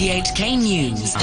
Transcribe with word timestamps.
RTHK 0.00 0.56
News. 0.62 1.14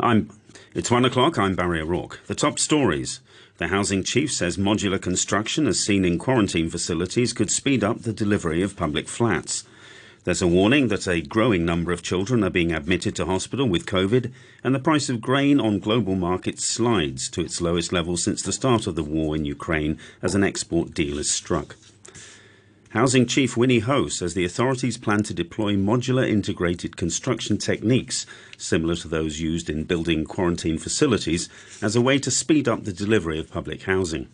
I'm. 0.00 0.30
It's 0.74 0.90
one 0.90 1.04
o'clock. 1.04 1.38
I'm 1.38 1.54
Barry 1.54 1.80
O'Rourke. 1.80 2.18
The 2.26 2.34
top 2.34 2.58
stories. 2.58 3.20
The 3.58 3.68
housing 3.68 4.02
chief 4.02 4.32
says 4.32 4.56
modular 4.56 5.00
construction, 5.00 5.68
as 5.68 5.78
seen 5.78 6.04
in 6.04 6.18
quarantine 6.18 6.68
facilities, 6.70 7.32
could 7.32 7.52
speed 7.52 7.84
up 7.84 8.02
the 8.02 8.12
delivery 8.12 8.62
of 8.62 8.76
public 8.76 9.06
flats. 9.06 9.62
There's 10.24 10.42
a 10.42 10.48
warning 10.48 10.88
that 10.88 11.06
a 11.06 11.20
growing 11.20 11.64
number 11.64 11.92
of 11.92 12.02
children 12.02 12.42
are 12.42 12.50
being 12.50 12.72
admitted 12.72 13.14
to 13.14 13.26
hospital 13.26 13.68
with 13.68 13.86
COVID, 13.86 14.32
and 14.64 14.74
the 14.74 14.80
price 14.80 15.08
of 15.08 15.20
grain 15.20 15.60
on 15.60 15.78
global 15.78 16.16
markets 16.16 16.68
slides 16.68 17.30
to 17.30 17.42
its 17.42 17.60
lowest 17.60 17.92
level 17.92 18.16
since 18.16 18.42
the 18.42 18.50
start 18.50 18.88
of 18.88 18.96
the 18.96 19.04
war 19.04 19.36
in 19.36 19.44
Ukraine 19.44 20.00
as 20.20 20.34
an 20.34 20.42
export 20.42 20.94
deal 20.94 21.20
is 21.20 21.30
struck. 21.30 21.76
Housing 22.96 23.26
Chief 23.26 23.58
Winnie 23.58 23.80
Ho 23.80 24.08
says 24.08 24.32
the 24.32 24.46
authorities 24.46 24.96
plan 24.96 25.22
to 25.24 25.34
deploy 25.34 25.74
modular 25.76 26.26
integrated 26.26 26.96
construction 26.96 27.58
techniques 27.58 28.24
similar 28.56 28.94
to 28.96 29.06
those 29.06 29.38
used 29.38 29.68
in 29.68 29.84
building 29.84 30.24
quarantine 30.24 30.78
facilities 30.78 31.50
as 31.82 31.94
a 31.94 32.00
way 32.00 32.18
to 32.18 32.30
speed 32.30 32.66
up 32.66 32.84
the 32.84 32.94
delivery 32.94 33.38
of 33.38 33.50
public 33.50 33.82
housing. 33.82 34.28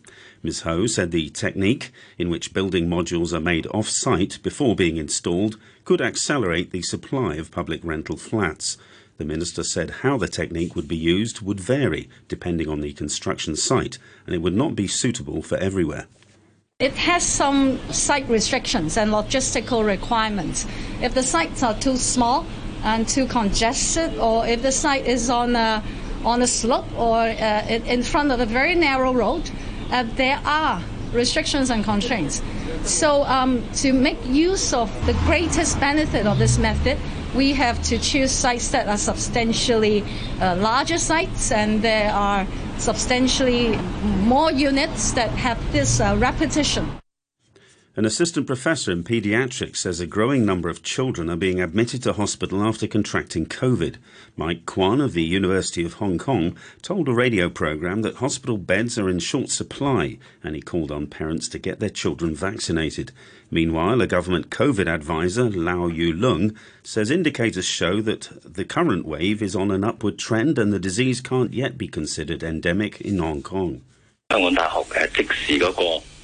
Ms. 0.45 0.61
Ho 0.61 0.87
said 0.87 1.11
the 1.11 1.29
technique, 1.31 1.91
in 2.19 2.31
which 2.31 2.55
building 2.55 2.87
modules 2.87 3.33
are 3.33 3.41
made 3.41 3.67
off 3.75 3.89
site 3.89 4.39
before 4.45 4.77
being 4.77 4.97
installed, 4.97 5.59
could 5.85 6.01
accelerate 6.01 6.71
the 6.71 6.83
supply 6.83 7.35
of 7.35 7.51
public 7.51 7.81
rental 7.83 8.17
flats. 8.17 8.79
The 9.19 9.25
minister 9.25 9.65
said 9.65 9.91
how 10.03 10.19
the 10.19 10.29
technique 10.29 10.77
would 10.77 10.87
be 10.87 10.97
used 10.97 11.41
would 11.41 11.59
vary 11.59 12.09
depending 12.29 12.69
on 12.69 12.81
the 12.81 12.93
construction 12.93 13.57
site 13.57 13.99
and 14.25 14.37
it 14.37 14.41
would 14.41 14.55
not 14.55 14.77
be 14.77 14.87
suitable 14.87 15.43
for 15.43 15.57
everywhere. 15.57 16.07
It 16.83 16.95
has 16.95 17.23
some 17.23 17.79
site 17.93 18.29
restrictions 18.29 18.97
and 18.97 19.13
logistical 19.13 19.87
requirements. 19.87 20.67
If 21.01 21.15
the 21.15 21.23
sites 21.23 21.63
are 21.63 21.75
too 21.75 21.97
small 21.97 22.45
and 22.83 23.07
too 23.07 23.27
congested, 23.27 24.19
or 24.19 24.45
if 24.49 24.63
the 24.63 24.73
site 24.73 25.07
is 25.07 25.31
on 25.31 25.55
a, 25.55 25.81
on 26.25 26.43
a 26.43 26.47
slope 26.49 26.91
or 26.99 27.19
uh, 27.19 27.67
in 27.69 28.03
front 28.03 28.33
of 28.33 28.41
a 28.41 28.47
very 28.47 28.75
narrow 28.75 29.13
road, 29.13 29.49
uh, 29.93 30.03
there 30.17 30.41
are 30.45 30.83
restrictions 31.13 31.71
and 31.71 31.85
constraints. 31.85 32.43
So, 32.83 33.23
um, 33.27 33.63
to 33.75 33.93
make 33.93 34.19
use 34.27 34.75
of 34.75 34.91
the 35.07 35.13
greatest 35.27 35.79
benefit 35.79 36.27
of 36.27 36.41
this 36.41 36.59
method, 36.59 36.99
we 37.33 37.53
have 37.53 37.81
to 37.85 37.99
choose 37.99 38.33
sites 38.33 38.71
that 38.71 38.89
are 38.89 38.99
substantially 38.99 40.03
uh, 40.41 40.57
larger 40.57 40.99
sites 40.99 41.53
and 41.53 41.81
there 41.81 42.13
are 42.13 42.45
substantially 42.79 43.77
more 44.25 44.53
units 44.53 45.13
that 45.13 45.31
have 45.31 45.59
this 45.73 46.01
uh, 46.01 46.17
repetition. 46.19 47.02
An 47.95 48.07
assistant 48.07 48.47
professor 48.47 48.91
in 48.91 49.05
paediatrics 49.05 49.77
says 49.77 50.01
a 50.01 50.07
growing 50.07 50.47
number 50.47 50.71
of 50.71 50.83
children 50.83 51.29
are 51.29 51.37
being 51.37 51.61
admitted 51.61 52.03
to 52.05 52.15
hospital 52.15 52.63
after 52.63 52.87
contracting 52.87 53.45
COVID. 53.45 53.97
Mike 54.35 54.65
Kwan 54.65 54.99
of 55.03 55.13
the 55.13 55.23
University 55.23 55.85
of 55.85 55.95
Hong 55.95 56.17
Kong 56.17 56.57
told 56.81 57.07
a 57.07 57.13
radio 57.13 57.51
program 57.51 58.01
that 58.01 58.15
hospital 58.15 58.57
beds 58.57 58.99
are 58.99 59.11
in 59.11 59.19
short 59.19 59.51
supply 59.51 60.17
and 60.43 60.55
he 60.55 60.63
called 60.63 60.91
on 60.91 61.07
parents 61.07 61.49
to 61.49 61.59
get 61.59 61.81
their 61.81 61.91
children 61.91 62.35
vaccinated. 62.35 63.13
Meanwhile, 63.51 64.01
a 64.01 64.07
government 64.07 64.49
COVID 64.49 64.87
advisor, 64.87 65.51
Lau 65.51 65.89
Yu 65.89 66.15
Lung, 66.15 66.57
says 66.83 67.11
indicators 67.11 67.67
show 67.67 68.01
that 68.01 68.31
the 68.43 68.65
current 68.65 69.05
wave 69.05 69.43
is 69.43 69.55
on 69.55 69.71
an 69.71 69.85
upward 69.85 70.19
trend 70.19 70.59
and 70.59 70.73
the 70.73 70.79
disease 70.79 71.21
can't 71.21 71.53
yet 71.53 71.77
be 71.77 71.89
considered 71.89 72.43
endemic 72.43 73.03
in 73.03 73.19
Hong 73.19 73.43
Kong. 73.43 73.83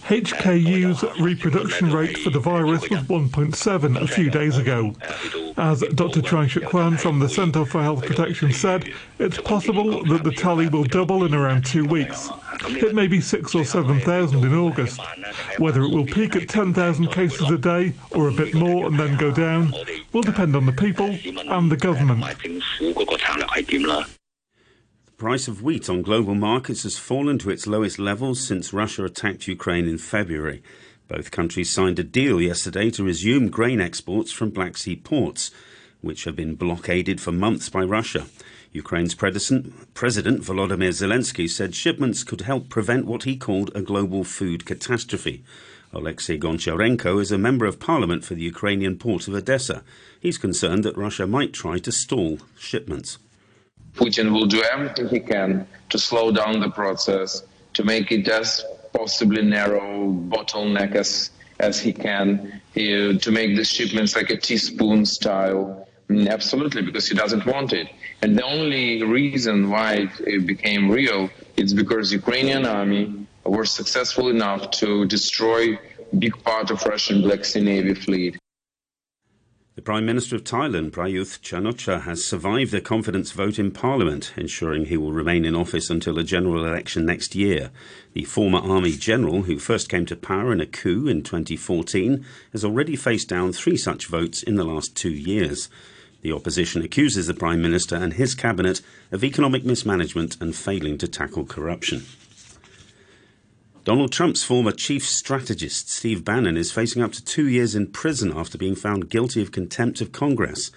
HKU's 0.09 1.05
reproduction 1.20 1.92
rate 1.92 2.17
for 2.17 2.31
the 2.31 2.41
virus 2.41 2.81
was 2.89 3.01
1.7 3.01 4.01
a 4.01 4.06
few 4.06 4.31
days 4.31 4.56
ago. 4.56 4.95
As 5.59 5.83
Dr. 5.95 6.23
Choi 6.23 6.47
Shuk 6.47 6.64
Kwan 6.64 6.97
from 6.97 7.19
the 7.19 7.28
Centre 7.28 7.67
for 7.67 7.83
Health 7.83 8.06
Protection 8.06 8.51
said, 8.51 8.91
it's 9.18 9.39
possible 9.39 10.02
that 10.05 10.24
the 10.24 10.33
tally 10.33 10.67
will 10.67 10.85
double 10.85 11.27
in 11.27 11.35
around 11.35 11.67
two 11.67 11.85
weeks. 11.85 12.30
It 12.68 12.95
may 12.95 13.07
be 13.07 13.20
six 13.20 13.55
or 13.55 13.67
7,000 13.67 14.42
in 14.42 14.55
August. 14.55 14.98
Whether 15.58 15.83
it 15.83 15.91
will 15.91 16.07
peak 16.07 16.36
at 16.36 16.48
10,000 16.48 17.08
cases 17.08 17.51
a 17.51 17.58
day 17.58 17.92
or 18.13 18.29
a 18.29 18.33
bit 18.33 18.55
more 18.55 18.86
and 18.86 18.98
then 18.98 19.18
go 19.18 19.30
down 19.30 19.74
will 20.14 20.23
depend 20.23 20.57
on 20.57 20.64
the 20.64 20.73
people 20.73 21.18
and 21.51 21.70
the 21.70 21.77
government 21.77 22.24
price 25.18 25.48
of 25.48 25.62
wheat 25.62 25.90
on 25.90 26.01
global 26.01 26.36
markets 26.36 26.84
has 26.84 26.96
fallen 26.96 27.39
to 27.40 27.51
its 27.51 27.67
lowest 27.67 27.98
levels 27.98 28.39
since 28.46 28.73
Russia 28.73 29.05
attacked 29.05 29.48
Ukraine 29.48 29.89
in 29.89 29.98
February. 29.98 30.62
Both 31.08 31.33
countries 31.33 31.70
signed 31.70 31.98
a 31.98 32.05
deal 32.05 32.40
yesterday 32.40 32.89
to 32.92 33.02
resume 33.02 33.48
grain 33.48 33.80
exports 33.80 34.30
from 34.30 34.51
Black 34.51 34.77
Sea 34.77 34.95
ports, 34.95 35.51
which 36.02 36.23
have 36.23 36.36
been 36.36 36.55
blockaded 36.55 37.20
for 37.20 37.33
months 37.33 37.68
by 37.68 37.83
Russia. 37.83 38.27
Ukraine's 38.70 39.17
President 39.17 39.74
Volodymyr 39.95 40.92
Zelensky 40.92 41.50
said 41.50 41.74
shipments 41.74 42.23
could 42.23 42.42
help 42.42 42.68
prevent 42.68 43.05
what 43.05 43.24
he 43.24 43.36
called 43.36 43.73
a 43.74 43.83
global 43.83 44.23
food 44.23 44.64
catastrophe. 44.64 45.42
Alexei 45.92 46.39
Goncharenko 46.39 47.20
is 47.20 47.33
a 47.33 47.39
member 47.39 47.67
of 47.67 47.80
parliament 47.80 48.24
for 48.24 48.35
the 48.35 48.42
Ukrainian 48.42 48.96
port 48.96 49.27
of 49.27 49.35
Odessa. 49.35 49.83
He's 50.20 50.39
concerned 50.39 50.85
that 50.85 50.96
Russia 50.96 51.27
might 51.27 51.52
try 51.52 51.80
to 51.80 51.90
stall 51.90 52.39
shipments. 52.56 53.18
Putin 53.98 54.33
will 54.33 54.47
do 54.47 54.63
everything 54.63 55.09
he 55.09 55.20
can 55.20 55.67
to 55.91 55.98
slow 55.98 56.31
down 56.31 56.61
the 56.61 56.70
process, 56.70 57.42
to 57.75 57.83
make 57.85 58.13
it 58.13 58.29
as 58.29 58.64
possibly 58.92 59.42
narrow 59.42 60.13
bottleneck 60.35 60.95
as, 60.95 61.31
as 61.59 61.81
he 61.81 61.92
can, 61.92 62.61
he, 62.75 63.19
to 63.19 63.31
make 63.33 63.57
the 63.57 63.64
shipments 63.64 64.14
like 64.14 64.31
a 64.31 64.36
teaspoon 64.36 65.05
style. 65.05 65.86
Mm, 66.09 66.29
absolutely, 66.29 66.83
because 66.83 67.09
he 67.09 67.14
doesn't 67.14 67.45
want 67.45 67.73
it. 67.73 67.89
And 68.23 68.39
the 68.39 68.45
only 68.45 69.03
reason 69.03 69.69
why 69.69 70.09
it 70.20 70.47
became 70.47 70.91
real 70.91 71.29
is 71.57 71.75
because 71.75 72.13
Ukrainian 72.13 72.65
army 72.67 73.27
were 73.45 73.67
successful 73.67 74.29
enough 74.29 74.70
to 74.83 75.07
destroy 75.07 75.79
big 76.19 76.35
part 76.45 76.70
of 76.70 76.85
Russian 76.85 77.23
Black 77.23 77.45
Sea 77.45 77.61
Navy 77.61 77.95
fleet. 77.95 78.39
The 79.78 79.83
Prime 79.83 80.06
Minister 80.06 80.34
of 80.34 80.42
Thailand, 80.42 80.90
Prayuth 80.90 81.40
Chan-o-cha, 81.40 82.00
has 82.00 82.24
survived 82.24 82.72
the 82.72 82.80
confidence 82.80 83.30
vote 83.30 83.61
in 83.61 83.70
Parliament, 83.70 84.33
ensuring 84.36 84.86
he 84.86 84.96
will 84.96 85.12
remain 85.12 85.44
in 85.44 85.55
office 85.55 85.89
until 85.89 86.18
a 86.18 86.24
general 86.24 86.66
election 86.66 87.06
next 87.06 87.36
year. 87.36 87.70
The 88.12 88.24
former 88.24 88.58
Army 88.58 88.90
General, 88.90 89.42
who 89.42 89.61
first 89.61 89.88
came 89.88 90.05
to 90.06 90.17
power 90.17 90.52
in 90.52 90.61
a 90.61 90.67
coup 90.67 91.06
in 91.06 91.22
2014, 91.22 92.27
has 92.50 92.64
already 92.64 92.96
faced 92.96 93.28
down 93.28 93.52
three 93.52 93.77
such 93.77 94.06
votes 94.06 94.42
in 94.42 94.56
the 94.56 94.64
last 94.64 94.96
two 94.96 95.12
years. 95.12 95.68
The 96.22 96.33
opposition 96.33 96.83
accuses 96.83 97.28
the 97.28 97.34
Prime 97.34 97.62
Minister 97.62 97.94
and 97.94 98.14
his 98.14 98.34
cabinet 98.34 98.80
of 99.12 99.22
economic 99.22 99.64
mismanagement 99.64 100.38
and 100.40 100.56
failing 100.56 100.98
to 100.98 101.06
tackle 101.06 101.44
corruption. 101.44 102.05
Donald 103.88 104.12
Trump's 104.12 104.44
former 104.44 104.70
chief 104.70 105.08
strategist, 105.08 105.88
Steve 105.88 106.22
Bannon, 106.22 106.58
is 106.58 106.70
facing 106.70 107.00
up 107.00 107.12
to 107.12 107.24
two 107.24 107.48
years 107.48 107.74
in 107.74 107.86
prison 107.86 108.30
after 108.36 108.58
being 108.58 108.74
found 108.74 109.08
guilty 109.08 109.40
of 109.40 109.50
contempt 109.50 110.02
of 110.02 110.12
Congress. 110.12 110.70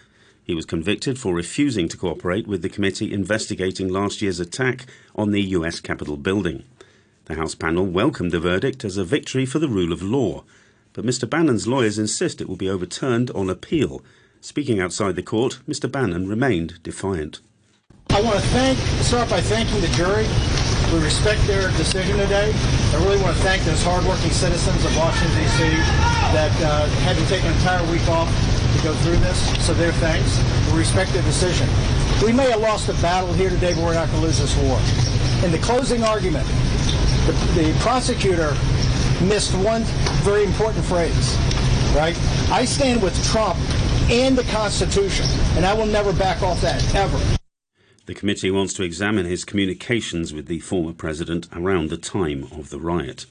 He 0.46 0.56
was 0.56 0.64
convicted 0.64 1.20
for 1.20 1.34
refusing 1.34 1.90
to 1.90 1.98
cooperate 1.98 2.48
with 2.48 2.62
the 2.62 2.70
committee 2.70 3.12
investigating 3.12 3.90
last 3.90 4.22
year's 4.22 4.40
attack 4.40 4.86
on 5.14 5.32
the 5.32 5.42
U.S. 5.42 5.82
Capitol 5.82 6.16
building. 6.16 6.64
The 7.26 7.36
House 7.36 7.54
panel 7.54 7.86
welcomed 7.86 8.32
the 8.32 8.40
verdict 8.40 8.86
as 8.86 8.96
a 8.96 9.04
victory 9.04 9.46
for 9.46 9.60
the 9.60 9.68
rule 9.68 9.92
of 9.92 10.02
law, 10.02 10.46
but 10.94 11.04
Mr. 11.06 11.30
Bannon's 11.30 11.68
lawyers 11.68 12.00
insist 12.00 12.40
it 12.40 12.48
will 12.48 12.56
be 12.56 12.70
overturned 12.70 13.30
on 13.32 13.50
appeal. 13.50 14.02
Speaking 14.40 14.80
outside 14.80 15.18
the 15.18 15.22
court, 15.22 15.60
Mr. 15.68 15.92
Bannon 15.92 16.30
remained 16.30 16.82
defiant. 16.82 17.42
I 18.10 18.22
want 18.22 18.38
to 18.38 18.48
thank, 18.52 18.80
start 19.04 19.30
by 19.30 19.42
thanking 19.42 19.82
the 19.82 19.88
jury 19.90 20.26
we 20.92 21.00
respect 21.00 21.42
their 21.48 21.72
decision 21.78 22.18
today. 22.18 22.52
I 22.54 22.96
really 23.04 23.22
want 23.22 23.36
to 23.38 23.44
thank 23.44 23.64
those 23.64 23.82
hardworking 23.84 24.32
citizens 24.32 24.84
of 24.84 24.96
Washington, 24.98 25.38
D.C. 25.40 25.64
that 26.36 26.52
uh, 26.62 26.88
had 27.08 27.16
to 27.16 27.26
take 27.28 27.44
an 27.44 27.54
entire 27.54 27.84
week 27.90 28.06
off 28.10 28.28
to 28.28 28.84
go 28.84 28.94
through 28.96 29.18
this. 29.18 29.40
So 29.66 29.74
their 29.74 29.94
thanks. 29.94 30.38
We 30.72 30.80
respect 30.80 31.14
their 31.14 31.24
decision. 31.24 31.70
We 32.24 32.34
may 32.34 32.52
have 32.52 32.60
lost 32.60 32.90
a 32.90 32.94
battle 33.02 33.32
here 33.34 33.50
today, 33.50 33.74
but 33.74 33.84
we're 33.84 33.94
not 33.94 34.10
going 34.10 34.20
to 34.20 34.28
lose 34.28 34.40
this 34.40 34.56
war. 34.68 34.80
In 35.46 35.52
the 35.52 35.60
closing 35.60 36.04
argument, 36.04 36.46
the, 37.26 37.34
the 37.56 37.78
prosecutor 37.80 38.52
missed 39.24 39.56
one 39.56 39.84
very 40.24 40.44
important 40.44 40.84
phrase, 40.84 41.38
right? 41.96 42.18
I 42.52 42.66
stand 42.66 43.02
with 43.02 43.16
Trump 43.32 43.58
and 44.12 44.38
the 44.38 44.44
Constitution, 44.52 45.26
and 45.56 45.66
I 45.66 45.74
will 45.74 45.86
never 45.86 46.12
back 46.12 46.42
off 46.44 46.60
that, 46.62 46.84
ever. 46.96 47.41
The 48.12 48.20
committee 48.20 48.52
wants 48.52 48.74
to 48.74 48.84
examine 48.84 49.26
his 49.26 49.46
communications 49.46 50.34
with 50.34 50.48
the 50.48 50.60
former 50.60 50.92
president 50.92 51.48
around 51.54 51.90
the 51.90 51.96
time 51.96 52.44
of 52.52 52.70
the 52.70 52.78
riot. 52.78 53.26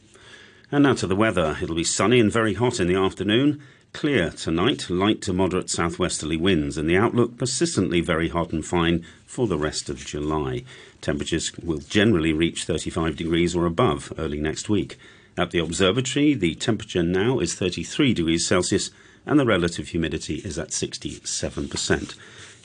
And 0.73 0.85
now 0.85 0.95
to 0.95 1.07
the 1.07 1.15
weather. 1.15 1.59
It'll 1.61 1.75
be 1.75 1.85
sunny 1.85 2.19
and 2.19 2.33
very 2.33 2.55
hot 2.55 2.81
in 2.81 2.89
the 2.89 2.95
afternoon. 2.95 3.61
Clear 3.93 4.31
tonight, 4.31 4.89
light 4.89 5.21
to 5.21 5.35
moderate 5.35 5.69
southwesterly 5.69 6.39
winds, 6.39 6.79
and 6.79 6.89
the 6.89 6.97
outlook 6.97 7.37
persistently 7.37 8.01
very 8.01 8.31
hot 8.31 8.53
and 8.55 8.65
fine 8.65 9.05
for 9.27 9.47
the 9.47 9.59
rest 9.59 9.91
of 9.91 9.99
July. 9.99 10.65
Temperatures 11.03 11.53
will 11.63 11.81
generally 11.81 12.33
reach 12.33 12.65
35 12.65 13.17
degrees 13.17 13.55
or 13.55 13.67
above 13.67 14.15
early 14.17 14.41
next 14.41 14.71
week. 14.71 14.99
At 15.37 15.51
the 15.51 15.59
observatory, 15.59 16.33
the 16.33 16.55
temperature 16.55 17.03
now 17.03 17.39
is 17.39 17.55
33 17.55 18.15
degrees 18.15 18.47
Celsius 18.47 18.91
and 19.27 19.39
the 19.39 19.45
relative 19.45 19.89
humidity 19.89 20.37
is 20.37 20.59
at 20.59 20.69
67%. 20.69 22.15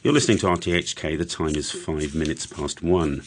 You're 0.06 0.13
listening 0.13 0.38
to 0.38 0.46
RTHK. 0.46 1.18
The 1.18 1.25
time 1.25 1.56
is 1.56 1.72
five 1.72 2.13
minutes 2.13 2.46
past 2.46 2.84
one. 2.84 3.24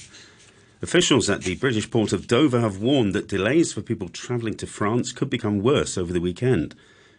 Officials 0.80 1.28
at 1.28 1.42
the 1.42 1.56
British 1.56 1.90
port 1.90 2.12
of 2.12 2.28
Dover 2.28 2.60
have 2.60 2.80
warned 2.80 3.16
that 3.16 3.26
delays 3.26 3.72
for 3.72 3.80
people 3.80 4.08
travelling 4.08 4.54
to 4.58 4.66
France 4.68 5.10
could 5.10 5.28
become 5.28 5.60
worse 5.60 5.98
over 5.98 6.12
the 6.12 6.20
weekend. 6.20 6.76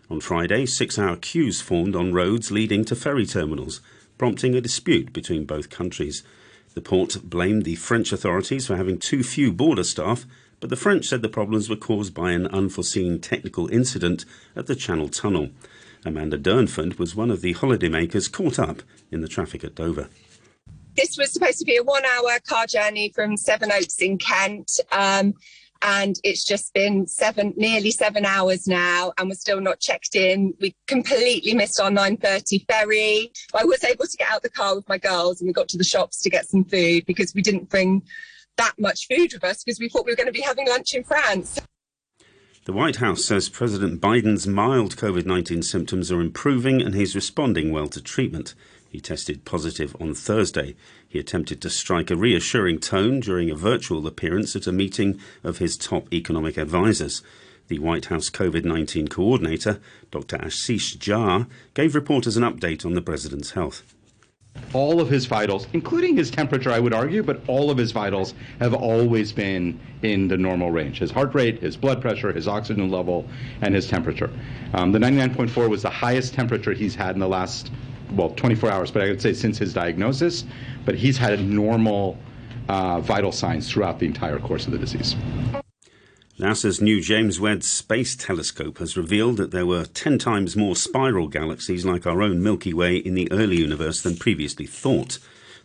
On 0.09 0.21
Friday, 0.21 0.65
six 0.65 0.97
hour 0.97 1.17
queues 1.17 1.59
formed 1.59 1.93
on 1.93 2.13
roads 2.13 2.51
leading 2.51 2.85
to 2.85 2.95
ferry 2.95 3.25
terminals, 3.25 3.81
prompting 4.17 4.55
a 4.55 4.61
dispute 4.61 5.11
between 5.11 5.43
both 5.43 5.69
countries. 5.69 6.23
The 6.73 6.79
port 6.79 7.17
blamed 7.21 7.65
the 7.65 7.75
French 7.75 8.13
authorities 8.13 8.65
for 8.65 8.77
having 8.77 8.97
too 8.97 9.23
few 9.23 9.51
border 9.51 9.83
staff, 9.83 10.25
but 10.61 10.69
the 10.69 10.77
French 10.77 11.03
said 11.03 11.21
the 11.21 11.27
problems 11.27 11.69
were 11.69 11.75
caused 11.75 12.13
by 12.13 12.31
an 12.31 12.47
unforeseen 12.47 13.19
technical 13.19 13.67
incident 13.67 14.23
at 14.55 14.67
the 14.67 14.75
Channel 14.75 15.09
Tunnel. 15.09 15.49
Amanda 16.05 16.37
Durnford 16.37 16.97
was 16.97 17.15
one 17.15 17.31
of 17.31 17.41
the 17.41 17.53
holidaymakers 17.53 18.31
caught 18.31 18.59
up 18.59 18.81
in 19.11 19.21
the 19.21 19.27
traffic 19.27 19.63
at 19.63 19.75
Dover. 19.75 20.09
This 20.95 21.17
was 21.17 21.31
supposed 21.31 21.59
to 21.59 21.65
be 21.65 21.77
a 21.77 21.83
one 21.83 22.03
hour 22.05 22.39
car 22.47 22.65
journey 22.67 23.11
from 23.13 23.37
Sevenoaks 23.37 24.01
in 24.01 24.17
Kent. 24.17 24.79
Um, 24.91 25.33
and 25.81 26.19
it's 26.23 26.43
just 26.43 26.73
been 26.73 27.07
seven, 27.07 27.53
nearly 27.55 27.91
seven 27.91 28.25
hours 28.25 28.67
now, 28.67 29.13
and 29.17 29.29
we're 29.29 29.35
still 29.35 29.61
not 29.61 29.79
checked 29.79 30.15
in. 30.15 30.53
We 30.59 30.75
completely 30.87 31.53
missed 31.53 31.79
our 31.79 31.89
9:30 31.89 32.65
ferry. 32.67 33.31
I 33.53 33.63
was 33.63 33.83
able 33.83 34.05
to 34.05 34.17
get 34.17 34.29
out 34.29 34.43
the 34.43 34.49
car 34.49 34.75
with 34.75 34.89
my 34.89 34.97
girls, 34.97 35.39
and 35.39 35.47
we 35.47 35.53
got 35.53 35.69
to 35.69 35.77
the 35.77 35.83
shops 35.83 36.19
to 36.21 36.29
get 36.29 36.49
some 36.49 36.65
food 36.65 37.05
because 37.05 37.33
we 37.33 37.41
didn't 37.41 37.69
bring 37.69 38.03
that 38.57 38.73
much 38.77 39.07
food 39.07 39.31
with 39.31 39.43
us 39.43 39.63
because 39.63 39.79
we 39.79 39.87
thought 39.87 40.05
we 40.05 40.11
were 40.11 40.17
going 40.17 40.27
to 40.27 40.33
be 40.33 40.41
having 40.41 40.67
lunch 40.67 40.93
in 40.93 41.03
France. 41.03 41.59
The 42.65 42.73
White 42.73 42.97
House 42.97 43.23
says 43.23 43.47
President 43.47 44.01
Biden's 44.01 44.45
mild 44.45 44.97
COVID 44.97 45.25
19 45.25 45.63
symptoms 45.63 46.11
are 46.11 46.19
improving 46.19 46.81
and 46.81 46.93
he's 46.93 47.15
responding 47.15 47.71
well 47.71 47.87
to 47.87 48.01
treatment. 48.01 48.53
He 48.89 48.99
tested 48.99 49.45
positive 49.45 49.95
on 49.99 50.13
Thursday. 50.13 50.75
He 51.07 51.19
attempted 51.19 51.61
to 51.61 51.69
strike 51.69 52.11
a 52.11 52.17
reassuring 52.17 52.79
tone 52.79 53.21
during 53.21 53.49
a 53.49 53.55
virtual 53.55 54.05
appearance 54.05 54.57
at 54.57 54.67
a 54.67 54.73
meeting 54.73 55.19
of 55.41 55.59
his 55.59 55.77
top 55.77 56.13
economic 56.13 56.57
advisers. 56.57 57.23
The 57.69 57.79
White 57.79 58.07
House 58.07 58.29
COVID 58.29 58.65
19 58.65 59.07
coordinator, 59.07 59.79
Dr. 60.11 60.37
Ashish 60.37 60.97
Jha, 60.97 61.47
gave 61.73 61.95
reporters 61.95 62.35
an 62.35 62.43
update 62.43 62.85
on 62.85 62.93
the 62.93 63.01
president's 63.01 63.51
health. 63.51 63.83
All 64.73 65.01
of 65.01 65.09
his 65.09 65.25
vitals, 65.25 65.67
including 65.73 66.15
his 66.15 66.29
temperature, 66.29 66.71
I 66.71 66.79
would 66.79 66.93
argue, 66.93 67.23
but 67.23 67.41
all 67.47 67.71
of 67.71 67.77
his 67.77 67.91
vitals 67.91 68.35
have 68.59 68.75
always 68.75 69.31
been 69.31 69.79
in 70.03 70.27
the 70.27 70.37
normal 70.37 70.69
range. 70.69 70.99
His 70.99 71.09
heart 71.09 71.33
rate, 71.33 71.59
his 71.59 71.75
blood 71.75 72.01
pressure, 72.01 72.31
his 72.31 72.47
oxygen 72.47 72.91
level, 72.91 73.27
and 73.61 73.73
his 73.73 73.87
temperature. 73.87 74.29
Um, 74.75 74.91
the 74.91 74.99
99.4 74.99 75.69
was 75.69 75.81
the 75.81 75.89
highest 75.89 76.35
temperature 76.35 76.73
he's 76.73 76.93
had 76.93 77.15
in 77.15 77.19
the 77.19 77.27
last 77.27 77.71
well, 78.11 78.29
24 78.31 78.71
hours, 78.71 78.91
but 78.91 79.01
I 79.01 79.07
would 79.07 79.21
say 79.21 79.33
since 79.33 79.57
his 79.57 79.73
diagnosis. 79.73 80.45
But 80.85 80.95
he's 80.95 81.17
had 81.17 81.43
normal 81.43 82.17
uh, 82.67 83.01
vital 83.01 83.31
signs 83.31 83.71
throughout 83.71 83.97
the 83.97 84.05
entire 84.05 84.37
course 84.37 84.67
of 84.67 84.71
the 84.71 84.79
disease. 84.79 85.15
NASA's 86.39 86.79
new 86.79 87.01
James 87.01 87.37
Webb 87.37 87.63
Space 87.63 88.15
Telescope 88.15 88.77
has 88.77 88.95
revealed 88.95 89.35
that 89.35 89.51
there 89.51 89.65
were 89.65 89.83
10 89.83 90.17
times 90.19 90.55
more 90.55 90.73
spiral 90.73 91.27
galaxies 91.27 91.83
like 91.83 92.07
our 92.07 92.21
own 92.21 92.41
Milky 92.41 92.73
Way 92.73 92.95
in 92.95 93.13
the 93.13 93.29
early 93.29 93.57
universe 93.57 94.01
than 94.01 94.15
previously 94.15 94.65
thought. 94.65 95.19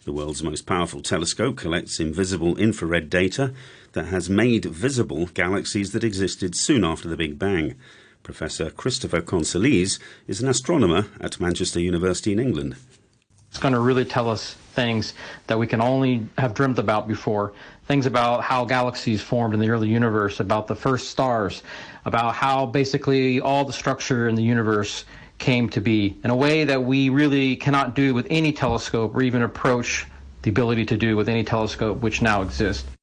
The 0.04 0.12
world's 0.12 0.42
most 0.42 0.66
powerful 0.66 1.00
telescope 1.00 1.56
collects 1.58 2.00
invisible 2.00 2.56
infrared 2.56 3.08
data 3.08 3.54
that 3.92 4.06
has 4.06 4.28
made 4.28 4.64
visible 4.64 5.26
galaxies 5.26 5.92
that 5.92 6.02
existed 6.02 6.56
soon 6.56 6.82
after 6.82 7.06
the 7.08 7.16
Big 7.16 7.38
Bang. 7.38 7.76
Professor 8.24 8.68
Christopher 8.68 9.20
Conselice 9.20 10.00
is 10.26 10.42
an 10.42 10.48
astronomer 10.48 11.06
at 11.20 11.38
Manchester 11.38 11.78
University 11.78 12.32
in 12.32 12.40
England. 12.40 12.74
It's 13.54 13.62
going 13.62 13.74
to 13.74 13.78
really 13.78 14.04
tell 14.04 14.28
us 14.28 14.54
things 14.72 15.14
that 15.46 15.56
we 15.56 15.68
can 15.68 15.80
only 15.80 16.26
have 16.38 16.54
dreamt 16.54 16.80
about 16.80 17.06
before. 17.06 17.52
Things 17.86 18.04
about 18.04 18.42
how 18.42 18.64
galaxies 18.64 19.22
formed 19.22 19.54
in 19.54 19.60
the 19.60 19.70
early 19.70 19.88
universe, 19.88 20.40
about 20.40 20.66
the 20.66 20.74
first 20.74 21.10
stars, 21.10 21.62
about 22.04 22.34
how 22.34 22.66
basically 22.66 23.40
all 23.40 23.64
the 23.64 23.72
structure 23.72 24.26
in 24.26 24.34
the 24.34 24.42
universe 24.42 25.04
came 25.38 25.68
to 25.68 25.80
be 25.80 26.16
in 26.24 26.30
a 26.30 26.36
way 26.36 26.64
that 26.64 26.82
we 26.82 27.10
really 27.10 27.54
cannot 27.54 27.94
do 27.94 28.12
with 28.12 28.26
any 28.28 28.52
telescope 28.52 29.14
or 29.14 29.22
even 29.22 29.42
approach 29.42 30.04
the 30.42 30.50
ability 30.50 30.84
to 30.86 30.96
do 30.96 31.16
with 31.16 31.28
any 31.28 31.44
telescope 31.44 31.98
which 31.98 32.20
now 32.20 32.42
exists. 32.42 32.94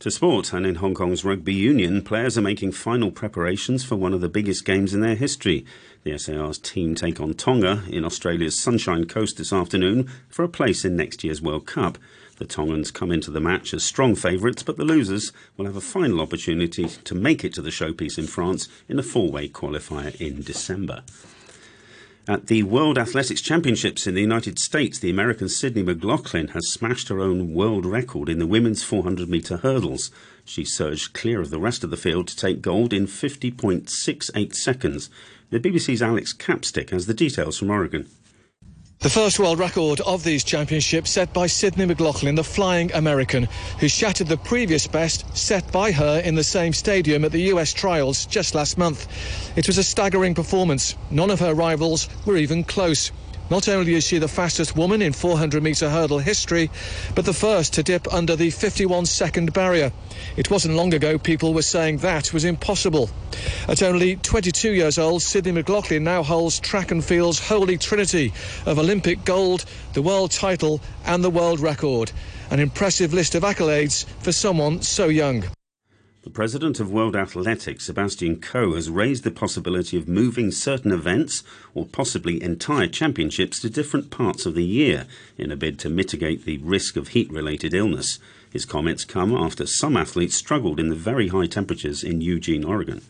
To 0.00 0.10
sport, 0.10 0.52
and 0.52 0.66
in 0.66 0.74
Hong 0.76 0.92
Kong's 0.92 1.24
rugby 1.24 1.54
union, 1.54 2.02
players 2.02 2.36
are 2.36 2.42
making 2.42 2.72
final 2.72 3.10
preparations 3.10 3.82
for 3.82 3.96
one 3.96 4.12
of 4.12 4.20
the 4.20 4.28
biggest 4.28 4.66
games 4.66 4.92
in 4.92 5.00
their 5.00 5.14
history. 5.14 5.64
The 6.04 6.18
SAR's 6.18 6.58
team 6.58 6.94
take 6.94 7.18
on 7.18 7.32
Tonga 7.32 7.82
in 7.88 8.04
Australia's 8.04 8.60
Sunshine 8.60 9.06
Coast 9.06 9.38
this 9.38 9.54
afternoon 9.54 10.06
for 10.28 10.44
a 10.44 10.50
place 10.50 10.84
in 10.84 10.96
next 10.96 11.24
year's 11.24 11.40
World 11.40 11.66
Cup. 11.66 11.96
The 12.36 12.44
Tongans 12.44 12.90
come 12.90 13.10
into 13.10 13.30
the 13.30 13.40
match 13.40 13.72
as 13.72 13.84
strong 13.84 14.14
favourites, 14.14 14.62
but 14.62 14.76
the 14.76 14.84
losers 14.84 15.32
will 15.56 15.64
have 15.64 15.76
a 15.76 15.80
final 15.80 16.20
opportunity 16.20 16.88
to 16.88 17.14
make 17.14 17.42
it 17.42 17.54
to 17.54 17.62
the 17.62 17.70
showpiece 17.70 18.18
in 18.18 18.26
France 18.26 18.68
in 18.90 18.98
a 18.98 19.02
four 19.02 19.30
way 19.30 19.48
qualifier 19.48 20.14
in 20.20 20.42
December. 20.42 21.02
At 22.28 22.48
the 22.48 22.64
World 22.64 22.98
Athletics 22.98 23.40
Championships 23.40 24.08
in 24.08 24.14
the 24.16 24.20
United 24.20 24.58
States, 24.58 24.98
the 24.98 25.10
American 25.10 25.48
Sydney 25.48 25.84
McLaughlin 25.84 26.48
has 26.48 26.66
smashed 26.66 27.06
her 27.06 27.20
own 27.20 27.54
world 27.54 27.86
record 27.86 28.28
in 28.28 28.40
the 28.40 28.48
women's 28.48 28.82
400 28.82 29.28
metre 29.28 29.58
hurdles. 29.58 30.10
She 30.44 30.64
surged 30.64 31.12
clear 31.12 31.40
of 31.40 31.50
the 31.50 31.60
rest 31.60 31.84
of 31.84 31.90
the 31.90 31.96
field 31.96 32.26
to 32.26 32.36
take 32.36 32.60
gold 32.60 32.92
in 32.92 33.06
50.68 33.06 34.54
seconds. 34.56 35.08
The 35.50 35.60
BBC's 35.60 36.02
Alex 36.02 36.32
Capstick 36.32 36.90
has 36.90 37.06
the 37.06 37.14
details 37.14 37.58
from 37.58 37.70
Oregon. 37.70 38.08
The 39.00 39.10
first 39.10 39.38
world 39.38 39.58
record 39.58 40.00
of 40.00 40.24
these 40.24 40.42
championships 40.42 41.10
set 41.10 41.30
by 41.34 41.48
Sydney 41.48 41.84
McLaughlin, 41.84 42.34
the 42.34 42.42
flying 42.42 42.90
American, 42.94 43.46
who 43.78 43.88
shattered 43.88 44.26
the 44.26 44.38
previous 44.38 44.86
best 44.86 45.36
set 45.36 45.70
by 45.70 45.92
her 45.92 46.20
in 46.20 46.34
the 46.34 46.42
same 46.42 46.72
stadium 46.72 47.22
at 47.22 47.30
the 47.30 47.42
US 47.52 47.74
trials 47.74 48.24
just 48.24 48.54
last 48.54 48.78
month. 48.78 49.06
It 49.54 49.66
was 49.66 49.76
a 49.76 49.84
staggering 49.84 50.34
performance. 50.34 50.96
None 51.10 51.30
of 51.30 51.40
her 51.40 51.52
rivals 51.52 52.08
were 52.24 52.38
even 52.38 52.64
close. 52.64 53.12
Not 53.48 53.68
only 53.68 53.94
is 53.94 54.04
she 54.04 54.18
the 54.18 54.26
fastest 54.26 54.74
woman 54.74 55.00
in 55.00 55.12
400 55.12 55.62
metre 55.62 55.88
hurdle 55.88 56.18
history, 56.18 56.68
but 57.14 57.24
the 57.24 57.32
first 57.32 57.74
to 57.74 57.82
dip 57.84 58.12
under 58.12 58.34
the 58.34 58.50
51 58.50 59.06
second 59.06 59.52
barrier. 59.52 59.92
It 60.36 60.50
wasn't 60.50 60.74
long 60.74 60.92
ago 60.94 61.16
people 61.16 61.54
were 61.54 61.62
saying 61.62 61.98
that 61.98 62.32
was 62.32 62.44
impossible. 62.44 63.08
At 63.68 63.84
only 63.84 64.16
22 64.16 64.72
years 64.72 64.98
old, 64.98 65.22
Sydney 65.22 65.52
McLaughlin 65.52 66.02
now 66.02 66.24
holds 66.24 66.58
track 66.58 66.90
and 66.90 67.04
field's 67.04 67.38
holy 67.38 67.78
trinity 67.78 68.32
of 68.66 68.80
Olympic 68.80 69.24
gold, 69.24 69.64
the 69.92 70.02
world 70.02 70.32
title, 70.32 70.80
and 71.04 71.22
the 71.22 71.30
world 71.30 71.60
record. 71.60 72.10
An 72.50 72.58
impressive 72.58 73.14
list 73.14 73.36
of 73.36 73.44
accolades 73.44 74.06
for 74.20 74.32
someone 74.32 74.82
so 74.82 75.06
young. 75.06 75.44
The 76.26 76.32
president 76.32 76.80
of 76.80 76.90
World 76.90 77.14
Athletics, 77.14 77.84
Sebastian 77.84 78.40
Coe, 78.40 78.74
has 78.74 78.90
raised 78.90 79.22
the 79.22 79.30
possibility 79.30 79.96
of 79.96 80.08
moving 80.08 80.50
certain 80.50 80.90
events 80.90 81.44
or 81.72 81.86
possibly 81.86 82.42
entire 82.42 82.88
championships 82.88 83.60
to 83.60 83.70
different 83.70 84.10
parts 84.10 84.44
of 84.44 84.56
the 84.56 84.64
year 84.64 85.06
in 85.38 85.52
a 85.52 85.56
bid 85.56 85.78
to 85.78 85.88
mitigate 85.88 86.44
the 86.44 86.58
risk 86.58 86.96
of 86.96 87.08
heat 87.08 87.30
related 87.30 87.74
illness. 87.74 88.18
His 88.50 88.64
comments 88.64 89.04
come 89.04 89.36
after 89.36 89.66
some 89.66 89.96
athletes 89.96 90.34
struggled 90.34 90.80
in 90.80 90.88
the 90.88 90.96
very 90.96 91.28
high 91.28 91.46
temperatures 91.46 92.02
in 92.02 92.20
Eugene, 92.20 92.64
Oregon. 92.64 93.02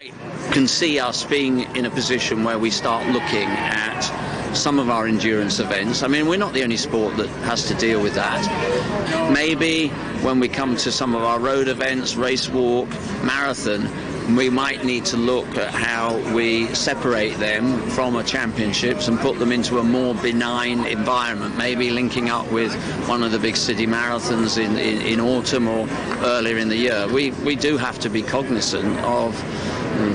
I 0.00 0.12
can 0.52 0.68
see 0.68 1.00
us 1.00 1.24
being 1.24 1.62
in 1.74 1.86
a 1.86 1.90
position 1.90 2.44
where 2.44 2.60
we 2.60 2.70
start 2.70 3.04
looking 3.08 3.48
at 3.48 4.27
some 4.54 4.78
of 4.78 4.90
our 4.90 5.06
endurance 5.06 5.58
events. 5.60 6.02
I 6.02 6.08
mean, 6.08 6.26
we're 6.26 6.38
not 6.38 6.52
the 6.52 6.62
only 6.62 6.76
sport 6.76 7.16
that 7.16 7.28
has 7.44 7.66
to 7.68 7.74
deal 7.74 8.00
with 8.00 8.14
that. 8.14 9.32
Maybe 9.32 9.88
when 10.22 10.40
we 10.40 10.48
come 10.48 10.76
to 10.76 10.92
some 10.92 11.14
of 11.14 11.22
our 11.22 11.38
road 11.38 11.68
events, 11.68 12.16
race 12.16 12.48
walk, 12.48 12.88
marathon, 13.22 13.88
we 14.36 14.50
might 14.50 14.84
need 14.84 15.04
to 15.06 15.16
look 15.16 15.56
at 15.56 15.72
how 15.72 16.16
we 16.34 16.66
separate 16.74 17.34
them 17.38 17.80
from 17.90 18.16
a 18.16 18.22
championships 18.22 19.08
and 19.08 19.18
put 19.18 19.38
them 19.38 19.52
into 19.52 19.78
a 19.78 19.82
more 19.82 20.14
benign 20.16 20.84
environment, 20.84 21.56
maybe 21.56 21.90
linking 21.90 22.28
up 22.28 22.50
with 22.52 22.74
one 23.08 23.22
of 23.22 23.32
the 23.32 23.38
big 23.38 23.56
city 23.56 23.86
marathons 23.86 24.62
in, 24.62 24.76
in, 24.76 25.00
in 25.00 25.20
autumn 25.20 25.66
or 25.66 25.88
earlier 26.24 26.58
in 26.58 26.68
the 26.68 26.76
year. 26.76 27.08
We, 27.08 27.30
we 27.30 27.56
do 27.56 27.78
have 27.78 27.98
to 28.00 28.10
be 28.10 28.22
cognizant 28.22 28.98
of 28.98 29.34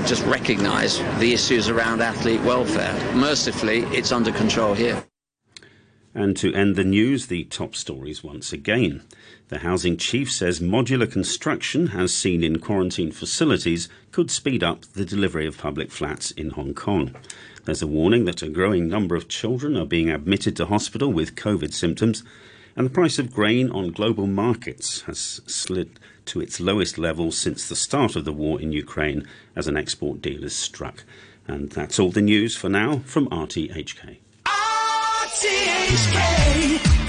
just 0.06 0.24
recognise 0.26 0.98
the 1.18 1.32
issues 1.32 1.68
around 1.68 2.00
athlete 2.00 2.40
welfare. 2.42 2.92
Mercifully, 3.14 3.80
it's 3.96 4.12
under 4.12 4.32
control 4.32 4.74
here. 4.74 5.04
And 6.14 6.36
to 6.36 6.54
end 6.54 6.76
the 6.76 6.84
news, 6.84 7.26
the 7.26 7.44
top 7.44 7.74
stories 7.74 8.22
once 8.22 8.52
again. 8.52 9.02
The 9.48 9.58
housing 9.58 9.96
chief 9.96 10.30
says 10.30 10.60
modular 10.60 11.10
construction, 11.10 11.88
as 11.88 12.14
seen 12.14 12.44
in 12.44 12.60
quarantine 12.60 13.12
facilities, 13.12 13.88
could 14.12 14.30
speed 14.30 14.62
up 14.62 14.84
the 14.84 15.04
delivery 15.04 15.46
of 15.46 15.58
public 15.58 15.90
flats 15.90 16.30
in 16.30 16.50
Hong 16.50 16.72
Kong. 16.72 17.14
There's 17.64 17.82
a 17.82 17.86
warning 17.86 18.26
that 18.26 18.42
a 18.42 18.48
growing 18.48 18.88
number 18.88 19.16
of 19.16 19.28
children 19.28 19.76
are 19.76 19.86
being 19.86 20.08
admitted 20.08 20.56
to 20.56 20.66
hospital 20.66 21.12
with 21.12 21.34
COVID 21.34 21.72
symptoms, 21.72 22.22
and 22.76 22.86
the 22.86 22.90
price 22.90 23.18
of 23.18 23.32
grain 23.32 23.70
on 23.70 23.92
global 23.92 24.26
markets 24.26 25.02
has 25.02 25.40
slid 25.46 25.98
to 26.26 26.40
its 26.40 26.58
lowest 26.60 26.98
level 26.98 27.30
since 27.30 27.68
the 27.68 27.76
start 27.76 28.16
of 28.16 28.24
the 28.24 28.32
war 28.32 28.60
in 28.60 28.72
Ukraine 28.72 29.26
as 29.54 29.68
an 29.68 29.76
export 29.76 30.20
deal 30.22 30.42
is 30.42 30.56
struck. 30.56 31.04
And 31.46 31.70
that's 31.70 31.98
all 31.98 32.10
the 32.10 32.22
news 32.22 32.56
for 32.56 32.68
now 32.68 33.02
from 33.04 33.28
RTHK. 33.28 34.16
RTHK 34.46 36.18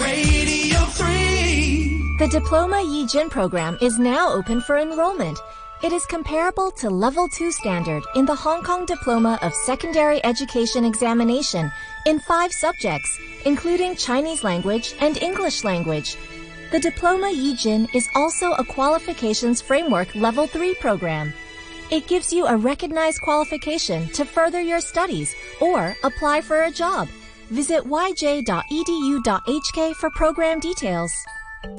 Radio 0.01 0.79
3. 0.79 2.17
The 2.19 2.27
Diploma 2.27 2.81
Yi-Jin 2.81 3.29
program 3.29 3.77
is 3.81 3.97
now 3.97 4.31
open 4.31 4.61
for 4.61 4.77
enrollment. 4.77 5.39
It 5.83 5.91
is 5.91 6.05
comparable 6.05 6.71
to 6.71 6.89
Level 6.89 7.27
2 7.27 7.51
standard 7.51 8.01
in 8.15 8.25
the 8.25 8.33
Hong 8.33 8.63
Kong 8.63 8.85
Diploma 8.85 9.37
of 9.41 9.53
Secondary 9.53 10.23
Education 10.23 10.85
examination 10.85 11.69
in 12.05 12.17
five 12.19 12.53
subjects, 12.53 13.19
including 13.43 13.97
Chinese 13.97 14.41
language 14.43 14.95
and 15.01 15.21
English 15.21 15.65
language. 15.65 16.15
The 16.71 16.79
Diploma 16.79 17.29
Yi-Jin 17.29 17.89
is 17.93 18.07
also 18.15 18.53
a 18.53 18.63
qualifications 18.63 19.61
framework 19.61 20.15
Level 20.15 20.47
3 20.47 20.75
program. 20.75 21.33
It 21.91 22.07
gives 22.07 22.31
you 22.31 22.47
a 22.47 22.55
recognized 22.55 23.21
qualification 23.21 24.07
to 24.13 24.23
further 24.23 24.61
your 24.61 24.79
studies 24.79 25.35
or 25.59 25.97
apply 26.03 26.39
for 26.39 26.63
a 26.63 26.71
job. 26.71 27.09
Visit 27.49 27.83
yj.edu.hk 27.83 28.45
for 29.95 30.09
program 30.11 30.59
details. 30.61 31.13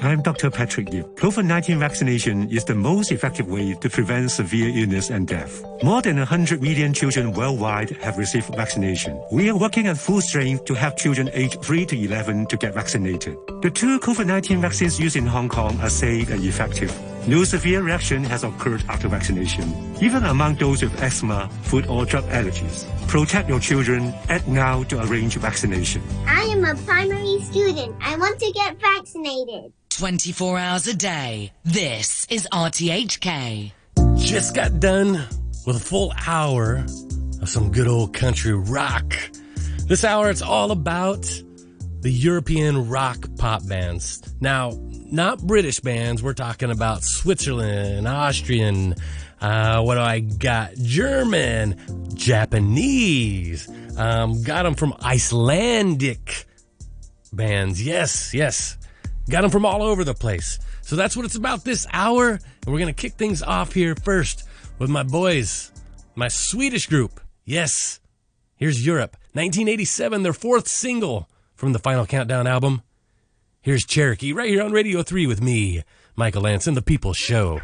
I'm 0.00 0.22
Dr. 0.22 0.50
Patrick 0.50 0.92
Yip. 0.92 1.16
COVID-19 1.16 1.78
vaccination 1.78 2.48
is 2.50 2.64
the 2.64 2.74
most 2.74 3.12
effective 3.12 3.48
way 3.48 3.74
to 3.74 3.88
prevent 3.88 4.30
severe 4.30 4.68
illness 4.68 5.10
and 5.10 5.26
death. 5.26 5.64
More 5.82 6.02
than 6.02 6.16
100 6.16 6.60
million 6.60 6.92
children 6.92 7.32
worldwide 7.32 7.90
have 8.02 8.18
received 8.18 8.54
vaccination. 8.54 9.20
We 9.30 9.48
are 9.50 9.56
working 9.56 9.86
at 9.86 9.98
full 9.98 10.20
strength 10.20 10.64
to 10.66 10.74
help 10.74 10.96
children 10.96 11.30
aged 11.32 11.62
3 11.62 11.86
to 11.86 11.96
11 11.96 12.46
to 12.46 12.56
get 12.56 12.74
vaccinated. 12.74 13.36
The 13.62 13.70
two 13.70 13.98
COVID-19 14.00 14.60
vaccines 14.60 14.98
used 14.98 15.16
in 15.16 15.26
Hong 15.26 15.48
Kong 15.48 15.78
are 15.80 15.90
safe 15.90 16.30
and 16.30 16.44
effective. 16.44 16.92
No 17.28 17.42
severe 17.42 17.82
reaction 17.82 18.22
has 18.22 18.44
occurred 18.44 18.84
after 18.88 19.08
vaccination, 19.08 19.74
even 20.00 20.24
among 20.24 20.54
those 20.56 20.82
with 20.82 21.02
asthma, 21.02 21.48
food 21.62 21.88
or 21.88 22.04
drug 22.04 22.22
allergies. 22.26 22.86
Protect 23.08 23.48
your 23.48 23.58
children. 23.58 24.14
Act 24.28 24.46
now 24.46 24.84
to 24.84 25.02
arrange 25.02 25.34
vaccination. 25.34 26.02
I 26.28 26.42
am 26.42 26.64
a 26.64 26.76
primary 26.76 27.40
student. 27.42 27.96
I 28.00 28.16
want 28.16 28.38
to 28.38 28.52
get 28.52 28.80
vaccinated. 28.80 29.72
24 29.90 30.58
hours 30.58 30.86
a 30.86 30.94
day. 30.94 31.52
This 31.64 32.28
is 32.30 32.46
RTHK. 32.52 33.72
Just 34.18 34.54
got 34.54 34.78
done 34.78 35.14
with 35.66 35.76
a 35.76 35.80
full 35.80 36.12
hour 36.28 36.86
of 37.42 37.48
some 37.48 37.72
good 37.72 37.88
old 37.88 38.14
country 38.14 38.54
rock. 38.54 39.16
This 39.88 40.04
hour, 40.04 40.30
it's 40.30 40.42
all 40.42 40.70
about 40.70 41.22
the 42.02 42.10
European 42.10 42.88
rock 42.88 43.18
pop 43.36 43.66
bands. 43.66 44.22
Now, 44.40 44.78
not 45.12 45.40
British 45.40 45.80
bands. 45.80 46.22
We're 46.22 46.34
talking 46.34 46.70
about 46.70 47.02
Switzerland, 47.02 48.06
Austrian. 48.06 48.94
Uh, 49.40 49.82
what 49.82 49.94
do 49.94 50.00
I 50.00 50.20
got? 50.20 50.74
German, 50.74 52.14
Japanese. 52.14 53.68
Um, 53.96 54.42
got 54.42 54.64
them 54.64 54.74
from 54.74 54.94
Icelandic 55.02 56.46
bands. 57.32 57.84
Yes, 57.84 58.34
yes. 58.34 58.76
Got 59.28 59.42
them 59.42 59.50
from 59.50 59.64
all 59.66 59.82
over 59.82 60.04
the 60.04 60.14
place. 60.14 60.58
So 60.82 60.96
that's 60.96 61.16
what 61.16 61.24
it's 61.26 61.34
about 61.34 61.64
this 61.64 61.86
hour. 61.92 62.28
And 62.30 62.66
we're 62.66 62.78
going 62.78 62.94
to 62.94 63.00
kick 63.00 63.14
things 63.14 63.42
off 63.42 63.72
here 63.72 63.94
first 63.96 64.44
with 64.78 64.90
my 64.90 65.02
boys, 65.02 65.72
my 66.14 66.28
Swedish 66.28 66.86
group. 66.86 67.20
Yes, 67.44 68.00
here's 68.56 68.84
Europe. 68.86 69.16
1987, 69.32 70.22
their 70.22 70.32
fourth 70.32 70.68
single 70.68 71.28
from 71.54 71.72
the 71.72 71.78
Final 71.78 72.06
Countdown 72.06 72.46
album. 72.46 72.82
Here's 73.66 73.84
Cherokee 73.84 74.32
right 74.32 74.48
here 74.48 74.62
on 74.62 74.70
Radio 74.70 75.02
3 75.02 75.26
with 75.26 75.42
me, 75.42 75.82
Michael 76.14 76.46
and 76.68 76.76
the 76.76 76.82
People's 76.82 77.16
Show. 77.16 77.60